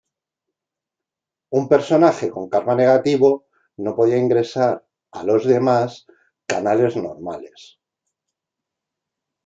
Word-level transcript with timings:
Un 1.59 1.67
personaje 1.73 2.31
con 2.31 2.49
Karma 2.53 2.73
negativo 2.81 3.45
no 3.77 3.95
podía 3.95 4.17
ingresar 4.17 4.83
a 5.11 5.23
los 5.23 5.45
demás 5.45 6.07
canales 6.47 6.95
normales. 6.97 7.77